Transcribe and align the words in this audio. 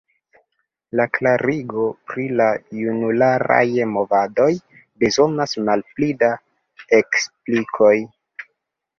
La 0.99 1.03
klarigo 1.15 1.83
pri 2.11 2.23
la 2.39 2.47
junularaj 2.77 3.59
movadoj 3.97 4.47
bezonas 5.03 5.53
malpli 5.67 6.09
da 6.25 6.31
eksplikoj. 7.01 7.93